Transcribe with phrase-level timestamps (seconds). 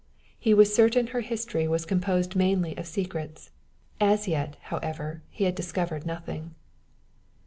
[0.39, 3.51] He was certain her history was composed mainly of secrets.
[3.99, 6.55] As yet, however, he had discovered nothing.